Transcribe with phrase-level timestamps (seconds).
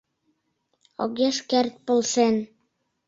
[1.03, 2.35] Огеш керт полшен.